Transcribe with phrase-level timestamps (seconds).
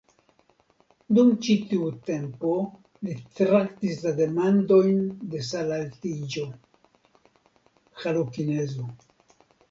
[1.15, 2.53] Dum ĉi tiu tempo
[3.07, 4.97] li traktis la demandojn
[5.33, 6.47] de salaltiĝo
[8.05, 8.87] (halokinezo).